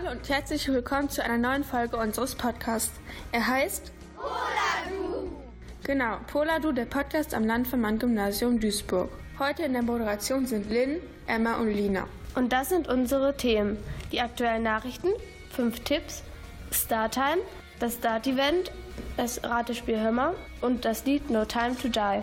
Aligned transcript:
Hallo 0.00 0.12
und 0.12 0.28
herzlich 0.30 0.66
willkommen 0.68 1.10
zu 1.10 1.22
einer 1.22 1.36
neuen 1.36 1.62
Folge 1.62 1.98
unseres 1.98 2.34
Podcasts. 2.34 2.92
Er 3.32 3.46
heißt 3.46 3.92
Poladu. 4.16 5.30
Genau, 5.84 6.16
Poladu, 6.26 6.72
der 6.72 6.86
Podcast 6.86 7.34
am 7.34 7.44
Landvermann-Gymnasium 7.44 8.60
Duisburg. 8.60 9.10
Heute 9.38 9.64
in 9.64 9.74
der 9.74 9.82
Moderation 9.82 10.46
sind 10.46 10.70
Lynn, 10.70 11.00
Emma 11.26 11.56
und 11.56 11.70
Lina. 11.70 12.06
Und 12.34 12.50
das 12.52 12.70
sind 12.70 12.88
unsere 12.88 13.36
Themen. 13.36 13.76
Die 14.10 14.20
aktuellen 14.20 14.62
Nachrichten, 14.62 15.08
fünf 15.50 15.80
Tipps, 15.80 16.22
Startime, 16.70 17.42
das 17.78 17.94
Start-Event, 17.94 18.72
das 19.18 19.44
Ratespiel 19.44 20.00
Hörmer 20.00 20.34
und 20.62 20.86
das 20.86 21.04
Lied 21.04 21.28
No 21.28 21.44
Time 21.44 21.76
to 21.76 21.88
Die. 21.88 22.22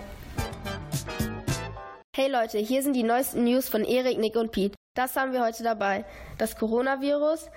Hey 2.15 2.31
Leute, 2.31 2.57
hier 2.57 2.81
sind 2.81 2.93
die 2.93 3.03
neuesten 3.03 3.43
News 3.43 3.69
von 3.69 3.83
Erik, 3.83 4.17
Nick 4.17 4.35
und 4.35 4.51
Pete. 4.51 4.76
Das 4.97 5.15
haben 5.15 5.31
wir 5.31 5.43
heute 5.43 5.61
dabei. 5.61 6.05
Das 6.39 6.57
Coronavirus, 6.57 7.51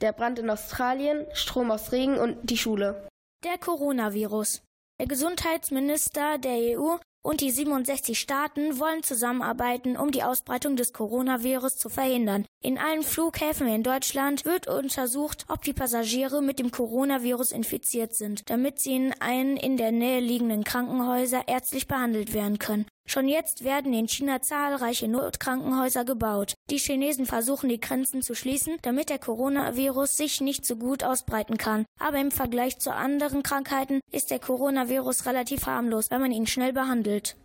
der 0.00 0.12
Brand 0.12 0.38
in 0.38 0.48
Australien, 0.48 1.26
Strom 1.34 1.70
aus 1.70 1.92
Regen 1.92 2.16
und 2.18 2.38
die 2.48 2.56
Schule. 2.56 3.06
Der 3.44 3.58
Coronavirus. 3.58 4.62
Der 4.98 5.06
Gesundheitsminister 5.06 6.38
der 6.38 6.78
EU 6.78 6.96
und 7.22 7.42
die 7.42 7.50
67 7.50 8.18
Staaten 8.18 8.78
wollen 8.78 9.02
zusammenarbeiten, 9.02 9.98
um 9.98 10.10
die 10.10 10.22
Ausbreitung 10.22 10.76
des 10.76 10.94
Coronavirus 10.94 11.76
zu 11.76 11.90
verhindern. 11.90 12.46
In 12.64 12.78
allen 12.78 13.02
Flughäfen 13.02 13.68
in 13.68 13.82
Deutschland 13.82 14.46
wird 14.46 14.66
untersucht, 14.66 15.44
ob 15.48 15.64
die 15.64 15.74
Passagiere 15.74 16.40
mit 16.40 16.58
dem 16.58 16.70
Coronavirus 16.70 17.52
infiziert 17.52 18.14
sind, 18.14 18.48
damit 18.48 18.78
sie 18.80 18.96
in 18.96 19.14
einen 19.20 19.58
in 19.58 19.76
der 19.76 19.92
Nähe 19.92 20.20
liegenden 20.20 20.64
Krankenhäuser 20.64 21.46
ärztlich 21.46 21.88
behandelt 21.88 22.32
werden 22.32 22.58
können. 22.58 22.86
Schon 23.08 23.28
jetzt 23.28 23.62
werden 23.62 23.94
in 23.94 24.08
China 24.08 24.42
zahlreiche 24.42 25.06
Notkrankenhäuser 25.06 26.04
gebaut. 26.04 26.54
Die 26.70 26.78
Chinesen 26.78 27.24
versuchen 27.24 27.68
die 27.68 27.80
Grenzen 27.80 28.20
zu 28.20 28.34
schließen, 28.34 28.78
damit 28.82 29.10
der 29.10 29.20
Coronavirus 29.20 30.16
sich 30.16 30.40
nicht 30.40 30.66
so 30.66 30.74
gut 30.74 31.04
ausbreiten 31.04 31.56
kann. 31.56 31.86
Aber 32.00 32.18
im 32.18 32.32
Vergleich 32.32 32.78
zu 32.80 32.92
anderen 32.92 33.44
Krankheiten 33.44 34.00
ist 34.10 34.32
der 34.32 34.40
Coronavirus 34.40 35.26
relativ 35.26 35.66
harmlos, 35.66 36.10
wenn 36.10 36.20
man 36.20 36.32
ihn 36.32 36.48
schnell 36.48 36.72
behandelt. 36.72 37.36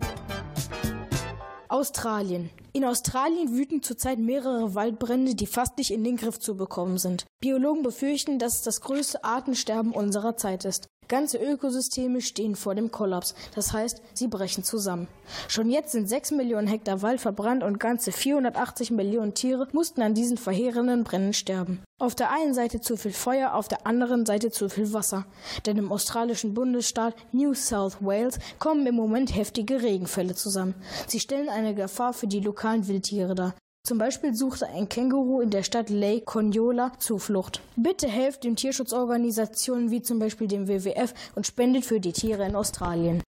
Australien. 1.70 2.50
In 2.74 2.84
Australien 2.84 3.56
wüten 3.56 3.82
zurzeit 3.82 4.20
mehrere 4.20 4.76
Waldbrände, 4.76 5.36
die 5.36 5.46
fast 5.46 5.78
nicht 5.78 5.92
in 5.92 6.04
den 6.04 6.18
Griff 6.18 6.40
zu 6.40 6.58
bekommen 6.58 6.98
sind. 6.98 7.26
Biologen 7.40 7.84
befürchten, 7.84 8.40
dass 8.40 8.56
es 8.56 8.64
das 8.64 8.82
größte 8.82 9.24
Artensterben 9.24 9.94
unserer 9.94 10.36
Zeit 10.36 10.66
ist. 10.66 10.88
Ganze 11.12 11.40
Ökosysteme 11.40 12.22
stehen 12.22 12.56
vor 12.56 12.74
dem 12.74 12.90
Kollaps. 12.90 13.36
Das 13.54 13.74
heißt, 13.74 14.02
sie 14.14 14.30
brechen 14.30 14.64
zusammen. 14.64 15.10
Schon 15.50 15.70
jetzt 15.70 15.92
sind 15.92 16.08
6 16.08 16.32
Millionen 16.32 16.68
Hektar 16.68 17.02
Wald 17.02 17.20
verbrannt 17.20 17.64
und 17.64 17.82
ganze 17.82 18.14
480 18.14 18.92
Millionen 18.92 19.34
Tiere 19.34 19.68
mussten 19.74 20.02
an 20.04 20.14
diesen 20.14 20.38
verheerenden 20.38 21.04
Brennen 21.04 21.34
sterben. 21.34 21.82
Auf 22.00 22.16
der 22.16 22.32
einen 22.32 22.54
Seite 22.54 22.80
zu 22.80 22.96
viel 22.96 23.12
Feuer, 23.12 23.56
auf 23.56 23.68
der 23.68 23.86
anderen 23.86 24.26
Seite 24.26 24.52
zu 24.52 24.70
viel 24.70 24.94
Wasser. 24.94 25.26
Denn 25.66 25.78
im 25.78 25.92
australischen 25.92 26.54
Bundesstaat 26.54 27.14
New 27.34 27.54
South 27.56 27.98
Wales 28.00 28.40
kommen 28.58 28.88
im 28.88 28.96
Moment 28.96 29.36
heftige 29.36 29.82
Regenfälle 29.82 30.34
zusammen. 30.34 30.76
Sie 31.08 31.20
stellen 31.20 31.50
eine 31.50 31.76
Gefahr 31.76 32.14
für 32.14 32.28
die 32.28 32.40
lokalen 32.40 32.88
Wildtiere 32.88 33.36
dar. 33.36 33.54
Zum 33.84 33.98
Beispiel 33.98 34.36
suchte 34.36 34.68
ein 34.68 34.88
Känguru 34.88 35.42
in 35.42 35.50
der 35.50 35.64
Stadt 35.64 35.90
Lake 35.90 36.22
Conyola 36.26 36.92
Zuflucht. 37.00 37.62
Bitte 37.76 38.08
helft 38.08 38.44
den 38.44 38.56
Tierschutzorganisationen 38.56 39.90
wie 39.90 40.04
zum 40.04 40.20
Beispiel 40.20 40.48
dem 40.48 40.68
WWF 40.68 41.16
und 41.34 41.48
spendet 41.48 41.84
für 41.86 42.00
die 42.00 42.14
Tiere 42.14 42.46
in 42.46 42.56
Australien. 42.56 43.24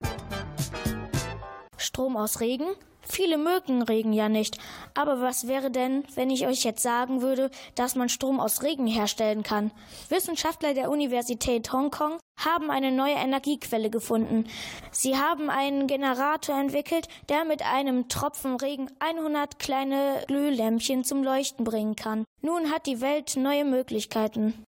Strom 1.76 2.16
aus 2.16 2.38
Regen? 2.40 2.68
Viele 3.08 3.38
mögen 3.38 3.82
Regen 3.82 4.12
ja 4.12 4.28
nicht. 4.28 4.58
Aber 4.94 5.20
was 5.20 5.46
wäre 5.46 5.70
denn, 5.70 6.04
wenn 6.14 6.30
ich 6.30 6.46
euch 6.46 6.64
jetzt 6.64 6.82
sagen 6.82 7.22
würde, 7.22 7.50
dass 7.74 7.94
man 7.94 8.08
Strom 8.08 8.40
aus 8.40 8.62
Regen 8.62 8.86
herstellen 8.86 9.42
kann? 9.42 9.70
Wissenschaftler 10.08 10.74
der 10.74 10.90
Universität 10.90 11.72
Hongkong 11.72 12.18
haben 12.36 12.70
eine 12.70 12.90
neue 12.90 13.14
Energiequelle 13.14 13.90
gefunden. 13.90 14.46
Sie 14.90 15.16
haben 15.16 15.50
einen 15.50 15.86
Generator 15.86 16.58
entwickelt, 16.58 17.08
der 17.28 17.44
mit 17.44 17.62
einem 17.62 18.08
Tropfen 18.08 18.56
Regen 18.56 18.90
100 18.98 19.58
kleine 19.58 20.24
Glühlämpchen 20.26 21.04
zum 21.04 21.22
Leuchten 21.22 21.64
bringen 21.64 21.96
kann. 21.96 22.24
Nun 22.42 22.70
hat 22.70 22.86
die 22.86 23.00
Welt 23.00 23.36
neue 23.36 23.64
Möglichkeiten. 23.64 24.64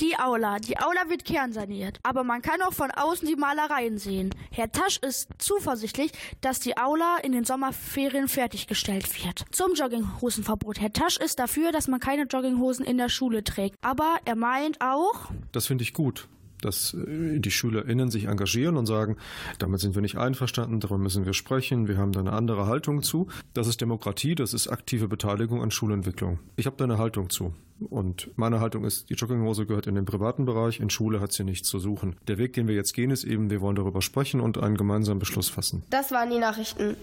Die 0.00 0.18
Aula. 0.18 0.58
Die 0.58 0.78
Aula 0.78 1.08
wird 1.08 1.24
kernsaniert. 1.24 1.98
Aber 2.02 2.22
man 2.22 2.42
kann 2.42 2.60
auch 2.62 2.72
von 2.72 2.90
außen 2.90 3.26
die 3.26 3.36
Malereien 3.36 3.98
sehen. 3.98 4.30
Herr 4.50 4.70
Tasch 4.70 4.98
ist 4.98 5.28
zuversichtlich, 5.38 6.12
dass 6.42 6.60
die 6.60 6.76
Aula 6.76 7.16
in 7.22 7.32
den 7.32 7.44
Sommerferien 7.44 8.28
fertiggestellt 8.28 9.24
wird. 9.24 9.44
Zum 9.52 9.74
Jogginghosenverbot. 9.74 10.80
Herr 10.80 10.92
Tasch 10.92 11.16
ist 11.16 11.38
dafür, 11.38 11.72
dass 11.72 11.88
man 11.88 12.00
keine 12.00 12.24
Jogginghosen 12.24 12.84
in 12.84 12.98
der 12.98 13.08
Schule 13.08 13.42
trägt. 13.42 13.76
Aber 13.82 14.18
er 14.24 14.36
meint 14.36 14.80
auch. 14.80 15.30
Das 15.52 15.66
finde 15.66 15.82
ich 15.82 15.94
gut 15.94 16.28
dass 16.60 16.94
äh, 16.94 17.38
die 17.38 17.50
SchülerInnen 17.50 18.10
sich 18.10 18.24
engagieren 18.24 18.76
und 18.76 18.86
sagen, 18.86 19.16
damit 19.58 19.80
sind 19.80 19.94
wir 19.94 20.02
nicht 20.02 20.16
einverstanden, 20.16 20.80
darüber 20.80 20.98
müssen 20.98 21.26
wir 21.26 21.34
sprechen, 21.34 21.88
wir 21.88 21.98
haben 21.98 22.12
da 22.12 22.20
eine 22.20 22.32
andere 22.32 22.66
Haltung 22.66 23.02
zu. 23.02 23.28
Das 23.54 23.66
ist 23.66 23.80
Demokratie, 23.80 24.34
das 24.34 24.54
ist 24.54 24.68
aktive 24.68 25.08
Beteiligung 25.08 25.62
an 25.62 25.70
Schulentwicklung. 25.70 26.38
Ich 26.56 26.66
habe 26.66 26.76
da 26.76 26.84
eine 26.84 26.98
Haltung 26.98 27.30
zu. 27.30 27.54
Und 27.90 28.30
meine 28.36 28.60
Haltung 28.60 28.84
ist, 28.84 29.10
die 29.10 29.14
Jogginghose 29.14 29.66
gehört 29.66 29.86
in 29.86 29.94
den 29.94 30.06
privaten 30.06 30.46
Bereich, 30.46 30.80
in 30.80 30.88
Schule 30.88 31.20
hat 31.20 31.32
sie 31.32 31.44
nichts 31.44 31.68
zu 31.68 31.78
suchen. 31.78 32.16
Der 32.26 32.38
Weg, 32.38 32.54
den 32.54 32.68
wir 32.68 32.74
jetzt 32.74 32.94
gehen, 32.94 33.10
ist 33.10 33.24
eben, 33.24 33.50
wir 33.50 33.60
wollen 33.60 33.76
darüber 33.76 34.00
sprechen 34.00 34.40
und 34.40 34.58
einen 34.58 34.76
gemeinsamen 34.76 35.18
Beschluss 35.18 35.50
fassen. 35.50 35.84
Das 35.90 36.10
waren 36.10 36.30
die 36.30 36.38
Nachrichten. 36.38 36.96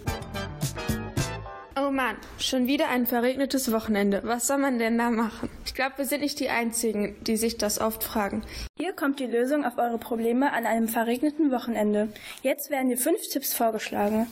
Oh 1.75 1.89
Mann, 1.89 2.17
schon 2.37 2.67
wieder 2.67 2.89
ein 2.89 3.07
verregnetes 3.07 3.71
Wochenende. 3.71 4.21
Was 4.23 4.45
soll 4.45 4.59
man 4.59 4.77
denn 4.77 4.95
da 4.95 5.09
machen? 5.09 5.49
Ich 5.65 5.73
glaube, 5.73 5.97
wir 5.97 6.05
sind 6.05 6.21
nicht 6.21 6.39
die 6.39 6.49
Einzigen, 6.49 7.15
die 7.23 7.35
sich 7.35 7.57
das 7.57 7.81
oft 7.81 8.03
fragen. 8.03 8.43
Hier 8.77 8.93
kommt 8.93 9.19
die 9.19 9.25
Lösung 9.25 9.65
auf 9.65 9.79
eure 9.79 9.97
Probleme 9.97 10.53
an 10.53 10.67
einem 10.67 10.87
verregneten 10.87 11.51
Wochenende. 11.51 12.09
Jetzt 12.43 12.69
werden 12.69 12.89
dir 12.89 12.97
fünf 12.97 13.27
Tipps 13.27 13.55
vorgeschlagen. 13.55 14.27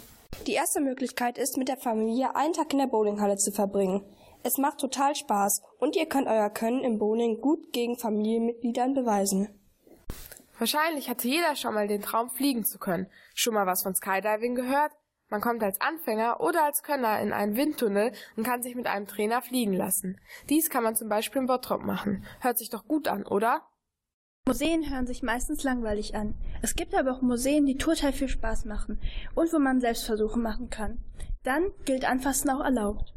Die 0.45 0.53
erste 0.53 0.81
Möglichkeit 0.81 1.39
ist, 1.39 1.57
mit 1.57 1.67
der 1.67 1.77
Familie 1.77 2.35
einen 2.35 2.53
Tag 2.53 2.73
in 2.73 2.79
der 2.79 2.85
Bowlinghalle 2.85 3.37
zu 3.37 3.51
verbringen. 3.51 4.03
Es 4.43 4.59
macht 4.59 4.77
total 4.77 5.15
Spaß 5.15 5.63
und 5.79 5.95
ihr 5.95 6.05
könnt 6.05 6.27
euer 6.27 6.51
Können 6.51 6.83
im 6.83 6.99
Bowling 6.99 7.41
gut 7.41 7.73
gegen 7.73 7.97
Familienmitgliedern 7.97 8.93
beweisen. 8.93 9.49
Wahrscheinlich 10.59 11.09
hatte 11.09 11.27
jeder 11.27 11.55
schon 11.55 11.73
mal 11.73 11.87
den 11.87 12.03
Traum, 12.03 12.29
fliegen 12.29 12.65
zu 12.65 12.77
können. 12.77 13.07
Schon 13.33 13.55
mal 13.55 13.65
was 13.65 13.81
von 13.81 13.95
Skydiving 13.95 14.53
gehört? 14.53 14.91
Man 15.31 15.39
kommt 15.39 15.63
als 15.63 15.79
Anfänger 15.79 16.41
oder 16.41 16.65
als 16.65 16.83
Könner 16.83 17.21
in 17.21 17.31
einen 17.31 17.55
Windtunnel 17.55 18.11
und 18.35 18.43
kann 18.43 18.61
sich 18.61 18.75
mit 18.75 18.85
einem 18.85 19.07
Trainer 19.07 19.41
fliegen 19.41 19.71
lassen. 19.71 20.19
Dies 20.49 20.69
kann 20.69 20.83
man 20.83 20.97
zum 20.97 21.07
Beispiel 21.07 21.41
im 21.41 21.47
Bottrop 21.47 21.83
machen. 21.83 22.25
Hört 22.41 22.57
sich 22.57 22.69
doch 22.69 22.85
gut 22.85 23.07
an, 23.07 23.25
oder? 23.25 23.61
Museen 24.45 24.91
hören 24.91 25.07
sich 25.07 25.23
meistens 25.23 25.63
langweilig 25.63 26.15
an. 26.15 26.35
Es 26.61 26.75
gibt 26.75 26.93
aber 26.93 27.13
auch 27.13 27.21
Museen, 27.21 27.65
die 27.65 27.77
total 27.77 28.11
viel 28.11 28.27
Spaß 28.27 28.65
machen 28.65 28.99
und 29.33 29.53
wo 29.53 29.59
man 29.59 29.79
Selbstversuche 29.79 30.37
machen 30.37 30.69
kann. 30.69 31.01
Dann 31.43 31.71
gilt 31.85 32.03
Anfassen 32.03 32.49
auch 32.49 32.59
erlaubt. 32.59 33.13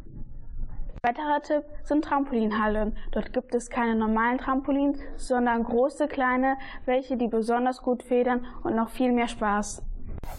Weiterer 1.03 1.43
Tipp 1.43 1.65
sind 1.83 2.05
Trampolinhallen. 2.05 2.97
Dort 3.11 3.33
gibt 3.33 3.55
es 3.57 3.71
keine 3.71 3.97
normalen 3.97 4.39
Trampolins, 4.39 5.01
sondern 5.17 5.65
große, 5.65 6.07
kleine, 6.07 6.59
welche 6.85 7.17
die 7.17 7.29
besonders 7.29 7.83
gut 7.83 8.05
federn 8.05 8.47
und 8.63 8.77
noch 8.77 8.91
viel 8.91 9.11
mehr 9.11 9.29
Spaß. 9.29 9.83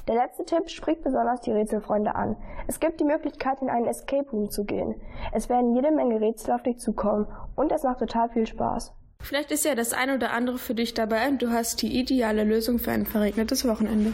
Der 0.07 0.15
letzte 0.15 0.45
Tipp 0.45 0.69
spricht 0.69 1.03
besonders 1.03 1.41
die 1.41 1.51
Rätselfreunde 1.51 2.15
an. 2.15 2.35
Es 2.67 2.79
gibt 2.79 2.99
die 2.99 3.05
Möglichkeit, 3.05 3.61
in 3.61 3.69
einen 3.69 3.87
Escape 3.87 4.29
Room 4.31 4.49
zu 4.49 4.63
gehen. 4.63 4.95
Es 5.31 5.49
werden 5.49 5.75
jede 5.75 5.91
Menge 5.91 6.21
Rätsel 6.21 6.53
auf 6.53 6.63
dich 6.63 6.77
zukommen 6.77 7.27
und 7.55 7.71
es 7.71 7.83
macht 7.83 7.99
total 7.99 8.29
viel 8.29 8.45
Spaß. 8.45 8.93
Vielleicht 9.19 9.51
ist 9.51 9.65
ja 9.65 9.73
das 9.73 9.93
ein 9.93 10.11
oder 10.11 10.33
andere 10.33 10.59
für 10.59 10.75
dich 10.75 10.93
dabei 10.93 11.27
und 11.27 11.41
du 11.41 11.49
hast 11.49 11.81
die 11.81 11.99
ideale 11.99 12.43
Lösung 12.43 12.77
für 12.77 12.91
ein 12.91 13.05
verregnetes 13.05 13.67
Wochenende. 13.67 14.13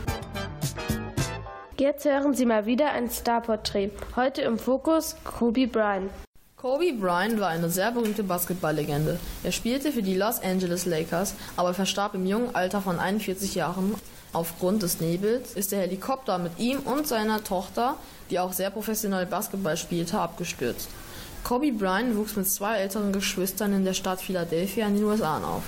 Jetzt 1.77 2.05
hören 2.05 2.33
Sie 2.33 2.45
mal 2.45 2.65
wieder 2.65 2.91
ein 2.91 3.09
Starporträt. 3.09 3.89
Heute 4.15 4.43
im 4.43 4.57
Fokus 4.57 5.17
Kobe 5.23 5.67
Bryant. 5.67 6.11
Kobe 6.61 6.93
Bryant 6.93 7.39
war 7.39 7.49
eine 7.49 7.71
sehr 7.71 7.91
berühmte 7.91 8.23
Basketballlegende. 8.23 9.19
Er 9.43 9.51
spielte 9.51 9.91
für 9.91 10.03
die 10.03 10.15
Los 10.15 10.39
Angeles 10.41 10.85
Lakers, 10.85 11.33
aber 11.57 11.73
verstarb 11.73 12.13
im 12.13 12.27
jungen 12.27 12.53
Alter 12.53 12.81
von 12.81 12.99
41 12.99 13.55
Jahren 13.55 13.95
Aufgrund 14.33 14.81
des 14.81 15.01
Nebels 15.01 15.55
ist 15.55 15.73
der 15.73 15.81
Helikopter 15.81 16.37
mit 16.37 16.57
ihm 16.57 16.79
und 16.79 17.05
seiner 17.05 17.43
Tochter, 17.43 17.95
die 18.29 18.39
auch 18.39 18.53
sehr 18.53 18.69
professionell 18.69 19.25
Basketball 19.25 19.75
spielte, 19.75 20.19
abgestürzt. 20.19 20.87
Kobe 21.43 21.73
Bryant 21.73 22.15
wuchs 22.15 22.35
mit 22.37 22.47
zwei 22.47 22.77
älteren 22.77 23.11
Geschwistern 23.11 23.73
in 23.73 23.83
der 23.83 23.93
Stadt 23.93 24.21
Philadelphia 24.21 24.87
in 24.87 24.95
den 24.95 25.03
USA 25.03 25.39
auf. 25.39 25.63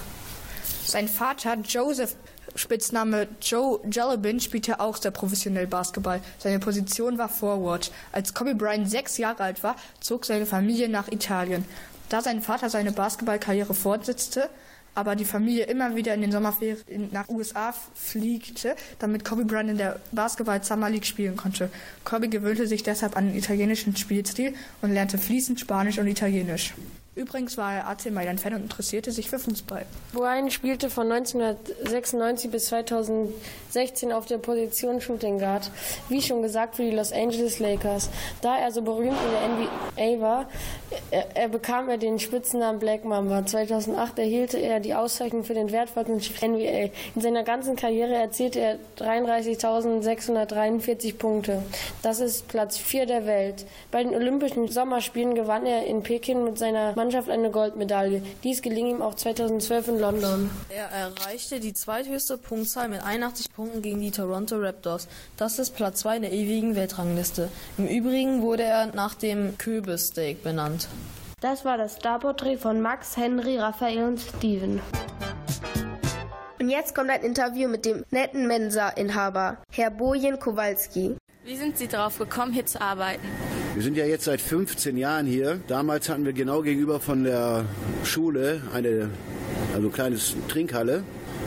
Sein 0.86 1.10
Vater 1.10 1.58
Joseph, 1.68 2.16
Spitzname 2.56 3.28
Joe 3.42 3.80
Jelabin, 3.90 4.40
spielte 4.40 4.80
auch 4.80 4.98
sehr 4.98 5.12
professionell 5.12 5.68
Basketball. 5.68 6.22
Seine 6.38 6.60
Position 6.60 7.18
war 7.18 7.30
Forward. 7.30 7.92
Als 8.12 8.34
Kobe 8.34 8.56
Bryant 8.56 8.90
sechs 8.90 9.18
Jahre 9.18 9.44
alt 9.44 9.64
war, 9.64 9.76
zog 10.00 10.26
seine 10.26 10.46
Familie 10.46 10.90
nach 10.90 11.12
Italien. 11.12 11.66
Da 12.10 12.22
sein 12.22 12.42
Vater 12.42 12.70
seine 12.70 12.92
Basketballkarriere 12.92 13.74
fortsetzte, 13.74 14.50
aber 14.96 15.16
die 15.16 15.26
Familie 15.26 15.66
immer 15.66 15.96
wieder 15.96 16.14
in 16.14 16.22
den 16.22 16.32
Sommerferien 16.32 17.10
nach 17.12 17.28
USA 17.30 17.74
fliegte, 17.96 18.76
damit 19.00 19.26
Kobe 19.26 19.46
Bryant 19.46 19.72
in 19.72 19.78
der 19.78 20.00
Basketball 20.12 20.64
Summer 20.64 20.90
League 20.90 21.06
spielen 21.06 21.36
konnte. 21.36 21.70
Kobe 22.04 22.30
gewöhnte 22.30 22.68
sich 22.68 22.84
deshalb 22.84 23.18
an 23.18 23.30
den 23.30 23.38
italienischen 23.38 23.96
Spielstil 23.96 24.54
und 24.82 24.94
lernte 24.94 25.18
fließend 25.18 25.60
Spanisch 25.60 25.98
und 25.98 26.08
Italienisch. 26.08 26.74
Übrigens 27.16 27.60
war 27.60 27.76
er 27.76 27.88
AC 27.88 28.10
Mailand-Fan 28.10 28.56
und 28.56 28.64
interessierte 28.64 29.12
sich 29.12 29.30
für 29.30 29.38
Fußball. 29.38 29.86
Brian 30.14 30.50
spielte 30.50 30.90
von 30.90 31.12
1996 31.12 32.50
bis 32.50 32.66
2016 32.66 34.12
auf 34.12 34.26
der 34.26 34.40
Position 34.40 35.00
Shooting 35.00 35.38
Guard, 35.38 35.70
wie 36.10 36.24
schon 36.24 36.42
gesagt, 36.42 36.76
für 36.76 36.82
die 36.82 36.90
Los 36.90 37.12
Angeles 37.12 37.60
Lakers. 37.60 38.10
Da 38.42 38.58
er 38.58 38.72
so 38.72 38.82
berühmt 38.82 39.12
in 39.12 39.32
der 39.32 39.44
NBA 40.08 40.22
war, 40.22 40.50
er, 41.12 41.36
er 41.36 41.50
bekam 41.50 41.88
er 41.88 42.00
den 42.00 42.18
Spitznamen 42.18 42.80
Black 42.80 43.06
Mamba. 43.06 43.46
2008 43.46 44.18
erhielt 44.18 44.56
er 44.56 44.80
die 44.80 44.96
Auszeichnung 44.96 45.44
für 45.44 45.54
den 45.54 45.72
wertvollsten 45.72 46.18
NBA. 46.18 46.90
In 47.14 47.22
seiner 47.22 47.44
ganzen 47.44 47.76
Karriere 47.76 48.16
erzielte 48.16 48.60
er 48.60 48.80
33.643 48.98 51.16
Punkte. 51.16 51.62
Das 52.02 52.20
ist 52.20 52.48
Platz 52.48 52.80
4 52.80 53.06
der 53.06 53.28
Welt. 53.28 53.68
Bei 53.92 54.04
den 54.04 54.16
Olympischen 54.16 54.68
Sommerspielen 54.68 55.36
gewann 55.36 55.68
er 55.68 55.86
in 55.86 56.02
Peking 56.02 56.44
mit 56.44 56.58
seiner 56.58 57.03
Mannschaft 57.04 57.30
eine 57.30 57.52
Goldmedaille. 57.52 58.22
Dies 58.46 58.62
geling 58.62 58.88
ihm 58.88 59.02
auch 59.02 59.14
2012 59.14 59.90
in 59.90 60.00
London. 60.00 60.50
Er 60.70 60.86
erreichte 60.86 61.60
die 61.60 61.74
zweithöchste 61.74 62.38
Punktzahl 62.38 62.88
mit 62.88 63.04
81 63.04 63.52
Punkten 63.52 63.82
gegen 63.82 64.00
die 64.00 64.12
Toronto 64.12 64.56
Raptors. 64.56 65.10
Das 65.36 65.60
ist 65.60 65.72
Platz 65.72 66.00
2 66.00 66.16
in 66.16 66.22
der 66.22 66.32
ewigen 66.32 66.78
Weltrangliste. 66.78 67.50
Im 67.78 67.88
Übrigen 67.88 68.42
wurde 68.42 68.64
er 68.64 68.86
nach 68.96 69.16
dem 69.16 69.58
Kürbissteak 69.58 70.44
benannt. 70.44 70.88
Das 71.42 71.66
war 71.66 71.78
das 71.78 71.98
Starporträt 71.98 72.56
von 72.56 72.80
Max, 72.80 73.18
Henry, 73.18 73.58
Raphael 73.58 74.06
und 74.06 74.22
Steven. 74.22 74.80
Und 76.58 76.70
jetzt 76.70 76.96
kommt 76.96 77.10
ein 77.10 77.22
Interview 77.22 77.68
mit 77.68 77.84
dem 77.84 78.06
netten 78.12 78.48
Mensa-Inhaber, 78.48 79.58
Herr 79.74 79.92
Bojen 79.92 80.40
Kowalski. 80.40 81.18
Wie 81.44 81.58
sind 81.58 81.78
Sie 81.78 81.90
darauf 81.90 82.18
gekommen, 82.18 82.54
hier 82.54 82.66
zu 82.66 82.80
arbeiten? 82.80 83.28
Wir 83.74 83.82
sind 83.82 83.98
ja 83.98 84.06
jetzt 84.06 84.26
seit 84.26 84.40
15 84.40 84.98
Jahren 84.98 85.26
hier. 85.26 85.60
Damals 85.68 86.08
hatten 86.08 86.26
wir 86.26 86.34
genau 86.34 86.62
gegenüber 86.62 87.00
von 87.00 87.24
der 87.24 87.66
Schule 88.04 88.62
eine 88.72 89.10
also 89.74 89.90
kleines 89.90 90.36
Trinkhalle 90.48 91.04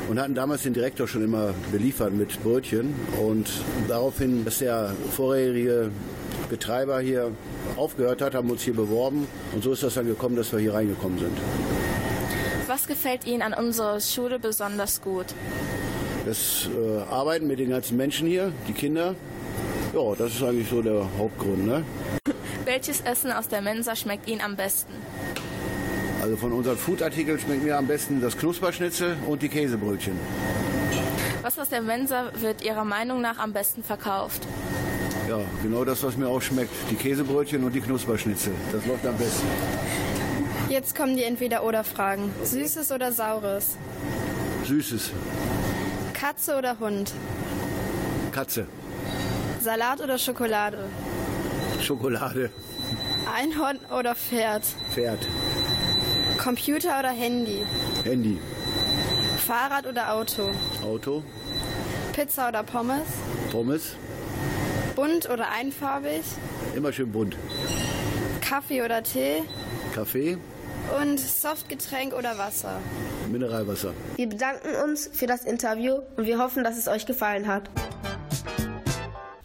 und 0.09 0.19
hatten 0.19 0.35
damals 0.35 0.65
den 0.65 0.75
Direktor 0.75 1.07
schon 1.07 1.23
immer 1.23 1.55
beliefert 1.71 2.13
mit 2.13 2.43
Brötchen. 2.43 2.97
Und 3.25 3.49
daraufhin, 3.87 4.45
dass 4.45 4.59
der 4.59 4.93
vorherige 5.13 5.91
Betreiber 6.51 6.99
hier 6.99 7.31
aufgehört 7.77 8.21
hat, 8.21 8.35
haben 8.35 8.49
wir 8.49 8.55
uns 8.55 8.63
hier 8.63 8.75
beworben. 8.75 9.29
Und 9.53 9.63
so 9.63 9.73
ist 9.73 9.85
das 9.85 9.95
dann 9.95 10.09
gekommen, 10.09 10.35
dass 10.35 10.51
wir 10.53 10.59
hier 10.59 10.75
reingekommen 10.75 11.21
sind. 11.21 11.39
Was 12.67 12.89
gefällt 12.89 13.25
Ihnen 13.25 13.43
an 13.43 13.55
unserer 13.55 14.01
Schule 14.01 14.41
besonders 14.41 15.01
gut? 15.01 15.27
Das 16.25 16.69
äh, 16.77 17.03
Arbeiten 17.09 17.47
mit 17.47 17.61
den 17.61 17.71
ganzen 17.71 17.97
Menschen 17.97 18.27
hier, 18.27 18.51
die 18.67 18.73
Kinder. 18.73 19.15
Ja, 19.97 20.15
das 20.15 20.35
ist 20.35 20.43
eigentlich 20.43 20.69
so 20.69 20.83
der 20.83 21.09
Hauptgrund. 21.17 21.65
Ne? 21.65 21.83
Welches 22.67 23.01
Essen 23.01 23.33
aus 23.33 23.49
der 23.49 23.63
Mensa 23.63 23.97
schmeckt 23.97 24.29
Ihnen 24.29 24.43
am 24.43 24.55
besten? 24.55 24.93
Also 26.21 26.37
von 26.37 26.53
unseren 26.53 26.77
Foodartikeln 26.77 27.39
schmeckt 27.39 27.65
mir 27.65 27.79
am 27.79 27.87
besten 27.87 28.21
das 28.21 28.37
Knusperschnitzel 28.37 29.17
und 29.27 29.41
die 29.41 29.49
Käsebrötchen. 29.49 30.13
Was 31.41 31.59
aus 31.59 31.71
der 31.71 31.81
Mensa 31.81 32.31
wird 32.41 32.63
Ihrer 32.63 32.85
Meinung 32.85 33.23
nach 33.23 33.39
am 33.39 33.55
besten 33.55 33.83
verkauft? 33.83 34.43
Ja, 35.31 35.41
genau 35.63 35.83
das, 35.87 36.03
was 36.03 36.19
mir 36.19 36.29
auch 36.29 36.43
schmeckt. 36.43 36.75
Die 36.91 36.97
Käsebrötchen 36.97 37.65
und 37.65 37.75
die 37.75 37.81
Knusperschnitzel. 37.81 38.53
Das 38.73 38.85
läuft 38.85 39.07
am 39.07 39.17
besten. 39.17 39.47
Jetzt 40.69 40.95
kommen 40.95 41.17
die 41.17 41.23
Entweder-Oder-Fragen. 41.23 42.31
Süßes 42.45 42.93
oder 42.93 43.13
Saures? 43.13 43.77
Süßes. 44.67 45.13
Katze 46.13 46.59
oder 46.59 46.79
Hund? 46.81 47.13
Katze. 48.33 48.67
Salat 49.67 50.01
oder 50.01 50.17
Schokolade? 50.17 50.79
Schokolade. 51.83 52.51
Einhorn 53.35 53.81
oder 53.91 54.15
Pferd? 54.15 54.63
Pferd. 54.95 55.19
Computer 56.39 57.01
oder 57.01 57.09
Handy? 57.11 57.67
Handy. 58.05 58.39
Fahrrad 59.45 59.89
oder 59.89 60.13
Auto? 60.13 60.53
Auto. 60.85 61.25
Pizza 62.13 62.49
oder 62.49 62.63
Pommes? 62.63 63.09
Pommes. 63.51 63.97
Bunt 64.95 65.29
oder 65.29 65.49
einfarbig? 65.51 66.23
Immer 66.77 66.93
schön 66.93 67.11
bunt. 67.11 67.37
Kaffee 68.43 68.83
oder 68.83 69.03
Tee? 69.03 69.43
Kaffee. 69.93 70.39
Und 71.03 71.19
Softgetränk 71.19 72.15
oder 72.15 72.39
Wasser? 72.39 72.79
Mineralwasser. 73.33 73.95
Wir 74.15 74.29
bedanken 74.29 74.69
uns 74.85 75.11
für 75.13 75.27
das 75.27 75.45
Interview 75.45 76.03
und 76.17 76.25
wir 76.25 76.39
hoffen, 76.39 76.63
dass 76.63 76.79
es 76.79 76.87
euch 76.87 77.05
gefallen 77.05 77.49
hat. 77.49 77.69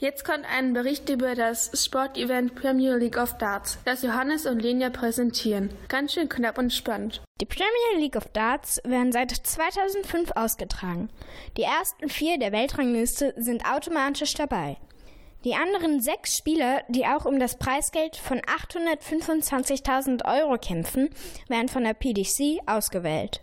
Jetzt 0.01 0.25
kommt 0.25 0.45
ein 0.51 0.73
Bericht 0.73 1.07
über 1.11 1.35
das 1.35 1.69
Sportevent 1.75 2.55
Premier 2.55 2.95
League 2.95 3.17
of 3.17 3.37
Darts, 3.37 3.77
das 3.85 4.01
Johannes 4.01 4.47
und 4.47 4.59
Lenia 4.59 4.89
präsentieren. 4.89 5.69
Ganz 5.89 6.13
schön 6.13 6.27
knapp 6.27 6.57
und 6.57 6.73
spannend. 6.73 7.21
Die 7.39 7.45
Premier 7.45 7.99
League 7.99 8.15
of 8.15 8.25
Darts 8.29 8.81
werden 8.83 9.11
seit 9.11 9.29
2005 9.29 10.31
ausgetragen. 10.31 11.11
Die 11.55 11.61
ersten 11.61 12.09
vier 12.09 12.39
der 12.39 12.51
Weltrangliste 12.51 13.35
sind 13.37 13.63
automatisch 13.71 14.33
dabei. 14.33 14.77
Die 15.45 15.53
anderen 15.53 16.01
sechs 16.01 16.35
Spieler, 16.35 16.81
die 16.87 17.05
auch 17.05 17.25
um 17.25 17.39
das 17.39 17.59
Preisgeld 17.59 18.15
von 18.15 18.41
825.000 18.41 20.25
Euro 20.25 20.57
kämpfen, 20.57 21.11
werden 21.47 21.69
von 21.69 21.83
der 21.83 21.93
PDC 21.93 22.59
ausgewählt. 22.65 23.41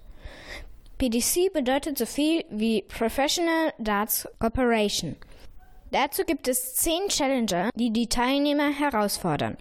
PDC 0.99 1.53
bedeutet 1.53 1.99
so 1.99 2.07
viel 2.07 2.45
wie 2.51 2.83
Professional 2.83 3.73
Darts 3.79 4.27
Corporation. 4.41 5.15
Dazu 5.91 6.25
gibt 6.25 6.49
es 6.49 6.75
zehn 6.75 7.09
Challenger, 7.09 7.71
die 7.75 7.91
die 7.91 8.09
Teilnehmer 8.09 8.71
herausfordern. 8.71 9.57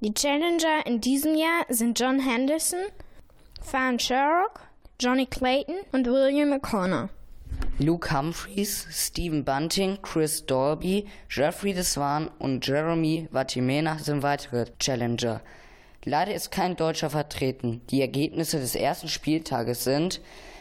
Die 0.00 0.14
Challenger 0.14 0.86
in 0.86 1.00
diesem 1.00 1.34
Jahr 1.34 1.66
sind 1.68 1.98
John 1.98 2.20
Henderson, 2.20 2.80
Fan 3.60 3.98
Sherrock, 3.98 4.60
Johnny 4.98 5.26
Clayton 5.26 5.76
und 5.92 6.06
William 6.06 6.50
McConnor. 6.50 7.10
Luke 7.78 8.10
Humphreys, 8.10 8.86
Stephen 8.90 9.44
Bunting, 9.44 9.98
Chris 10.02 10.46
Dolby, 10.46 11.06
Jeffrey 11.28 11.74
Deswan 11.74 12.30
und 12.38 12.66
Jeremy 12.66 13.28
Vatimena 13.30 13.98
sind 13.98 14.22
weitere 14.22 14.66
Challenger. 14.78 15.42
Leider 16.04 16.34
ist 16.34 16.50
kein 16.50 16.76
Deutscher 16.76 17.10
vertreten. 17.10 17.82
Die 17.90 18.00
Ergebnisse 18.00 18.58
des 18.58 18.74
ersten 18.74 19.08
Spieltages 19.08 19.84
sind 19.84 20.20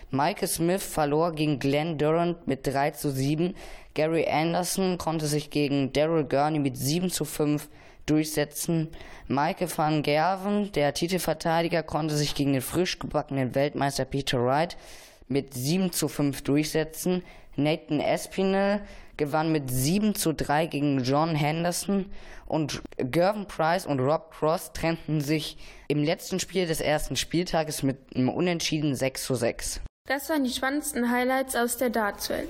Michael 0.09 0.47
Smith 0.47 0.83
verlor 0.83 1.33
gegen 1.33 1.59
Glenn 1.59 1.97
Durant 1.97 2.47
mit 2.47 2.65
3 2.65 2.91
zu 2.91 3.11
7, 3.11 3.55
Gary 3.97 4.27
Anderson 4.29 4.99
konnte 4.99 5.25
sich 5.25 5.49
gegen 5.49 5.91
Daryl 5.91 6.23
Gurney 6.23 6.59
mit 6.59 6.77
7 6.77 7.09
zu 7.09 7.25
5 7.25 7.67
durchsetzen. 8.05 8.89
Michael 9.27 9.75
van 9.75 10.03
Gerven, 10.03 10.71
der 10.73 10.93
Titelverteidiger, 10.93 11.81
konnte 11.81 12.15
sich 12.15 12.35
gegen 12.35 12.53
den 12.53 12.61
frisch 12.61 12.99
gebackenen 12.99 13.55
Weltmeister 13.55 14.05
Peter 14.05 14.45
Wright 14.45 14.77
mit 15.27 15.55
7 15.55 15.91
zu 15.91 16.09
5 16.09 16.43
durchsetzen. 16.43 17.23
Nathan 17.55 17.99
Espinel 17.99 18.81
gewann 19.17 19.51
mit 19.51 19.71
7 19.71 20.13
zu 20.13 20.31
3 20.31 20.67
gegen 20.67 21.03
John 21.03 21.33
Henderson 21.33 22.05
und 22.45 22.83
Gervin 22.97 23.47
Price 23.47 23.87
und 23.87 23.99
Rob 23.99 24.31
Cross 24.31 24.73
trennten 24.73 25.21
sich 25.21 25.57
im 25.87 26.03
letzten 26.03 26.39
Spiel 26.39 26.67
des 26.67 26.81
ersten 26.81 27.15
Spieltages 27.15 27.81
mit 27.81 27.97
einem 28.15 28.29
Unentschieden 28.29 28.93
6 28.93 29.23
zu 29.23 29.33
6. 29.33 29.81
Das 30.05 30.29
waren 30.29 30.43
die 30.43 30.51
spannendsten 30.51 31.11
Highlights 31.11 31.55
aus 31.55 31.77
der 31.77 31.89
Dartswelt. 31.89 32.47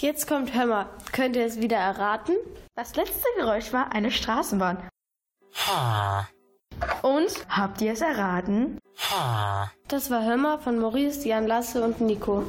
Jetzt 0.00 0.26
kommt 0.26 0.54
Hör 0.54 0.64
mal, 0.64 0.86
könnt 1.12 1.36
ihr 1.36 1.44
es 1.44 1.60
wieder 1.60 1.76
erraten? 1.76 2.32
Das 2.74 2.96
letzte 2.96 3.26
Geräusch 3.36 3.70
war 3.74 3.92
eine 3.92 4.10
Straßenbahn. 4.10 4.78
Und 7.02 7.28
habt 7.50 7.82
ihr 7.82 7.92
es 7.92 8.00
erraten? 8.00 8.78
Das 9.88 10.10
war 10.10 10.24
Hör 10.24 10.38
mal 10.38 10.58
von 10.58 10.78
Maurice, 10.78 11.28
Jan 11.28 11.46
Lasse 11.46 11.84
und 11.84 12.00
Nico. 12.00 12.44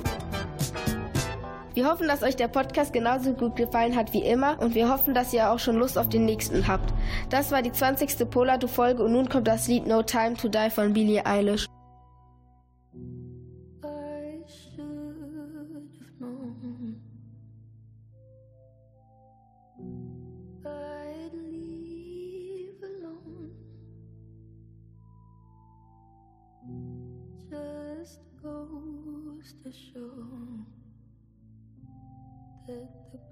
Wir 1.73 1.89
hoffen, 1.89 2.07
dass 2.07 2.23
euch 2.23 2.37
der 2.37 2.47
Podcast 2.47 2.93
genauso 2.93 3.33
gut 3.33 3.57
gefallen 3.57 3.97
hat 3.97 4.13
wie 4.13 4.23
immer 4.23 4.57
und 4.61 4.73
wir 4.73 4.87
hoffen, 4.87 5.13
dass 5.13 5.33
ihr 5.33 5.51
auch 5.51 5.59
schon 5.59 5.75
Lust 5.75 5.97
auf 5.97 6.07
den 6.07 6.23
nächsten 6.23 6.69
habt. 6.69 6.93
Das 7.29 7.51
war 7.51 7.61
die 7.61 7.73
20. 7.73 8.29
Polado-Folge 8.29 9.03
und 9.03 9.11
nun 9.11 9.27
kommt 9.27 9.49
das 9.49 9.67
Lied 9.67 9.87
No 9.87 10.03
Time 10.03 10.35
to 10.37 10.47
Die 10.47 10.69
von 10.69 10.93
Billie 10.93 11.25
Eilish. 11.25 11.67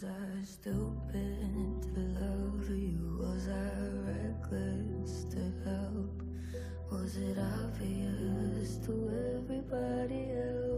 Was 0.00 0.10
I 0.10 0.44
stupid 0.44 1.82
to 1.82 2.00
love 2.00 2.70
you? 2.70 3.18
Was 3.20 3.48
I 3.48 3.52
reckless 4.08 5.24
to 5.24 5.52
help? 5.64 6.22
Was 6.90 7.16
it 7.16 7.36
obvious 7.38 8.76
to 8.86 8.92
everybody 9.36 10.30
else 10.30 10.70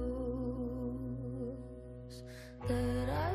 that 2.66 3.08
I 3.10 3.34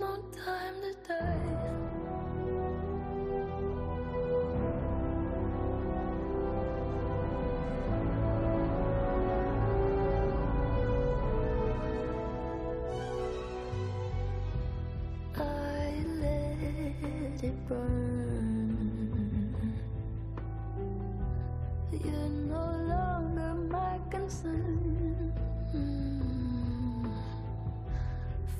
no 0.00 0.16
time. 0.44 0.63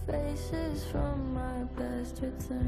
faces 0.07 0.85
from 0.85 1.35
my 1.35 1.65
past 1.77 2.21
return 2.21 2.61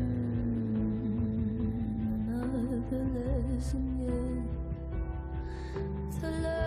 Another 2.29 3.05
lesson 3.15 3.87
yet 4.07 4.47
to 6.21 6.27
learn 6.43 6.66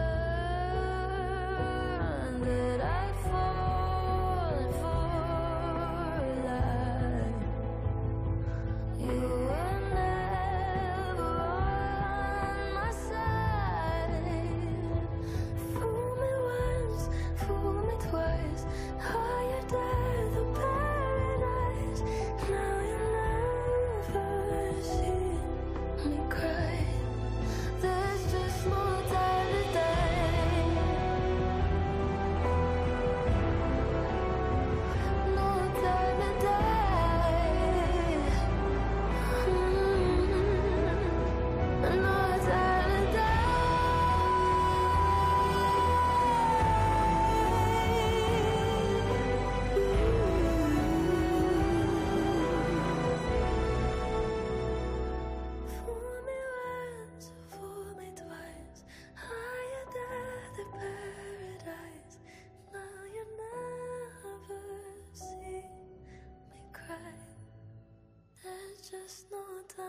not 69.32 69.74
a 69.78 69.89